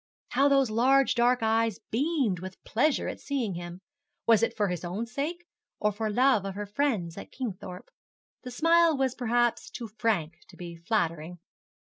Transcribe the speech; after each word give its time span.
How 0.29 0.49
those 0.49 0.71
large 0.71 1.13
dark 1.13 1.43
eyes 1.43 1.77
beamed 1.91 2.39
with 2.39 2.63
pleasure 2.63 3.07
at 3.07 3.19
seeing 3.19 3.53
him! 3.53 3.81
Was 4.25 4.41
it 4.41 4.57
for 4.57 4.69
his 4.69 4.83
own 4.83 5.05
sake, 5.05 5.45
or 5.79 5.91
for 5.91 6.09
love 6.09 6.43
of 6.43 6.55
her 6.55 6.65
friends 6.65 7.17
at 7.19 7.31
Kingthorpe? 7.31 7.91
The 8.41 8.49
smile 8.49 8.97
was 8.97 9.13
perhaps 9.13 9.69
too 9.69 9.89
frank 9.99 10.39
to 10.47 10.57
be 10.57 10.75
flattering. 10.75 11.37